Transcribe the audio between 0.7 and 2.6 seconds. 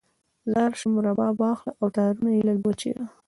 شم، رباب واخله او تارونه یې لږ